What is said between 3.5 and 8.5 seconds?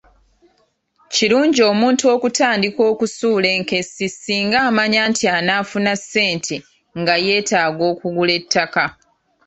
enkessi singa amanya nti anaafuna ssente nga yeetaaga okugula